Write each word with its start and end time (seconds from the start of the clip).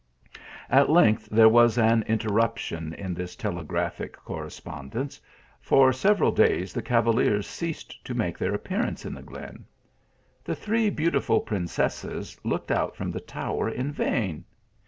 At 0.71 0.89
length 0.89 1.29
there 1.29 1.47
was 1.47 1.77
an 1.77 2.01
interruption 2.07 2.91
in 2.95 3.13
this 3.13 3.35
tele 3.35 3.63
graphic 3.63 4.13
correspondence, 4.17 5.21
for 5.59 5.93
several 5.93 6.31
days 6.31 6.73
the 6.73 6.81
cavaliers 6.81 7.45
ceased 7.45 8.03
to 8.05 8.15
make 8.15 8.35
their 8.39 8.55
appearance 8.55 9.05
in 9.05 9.13
the 9.13 9.21
glen. 9.21 9.63
The 10.43 10.55
three 10.55 10.89
beautiful 10.89 11.39
princesses 11.39 12.35
looked 12.43 12.71
out 12.71 12.95
from 12.95 13.11
the 13.11 13.19
tower 13.19 13.69
in 13.69 13.91
vain. 13.91 14.43